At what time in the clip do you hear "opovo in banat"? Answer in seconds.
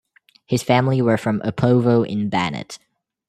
1.41-2.79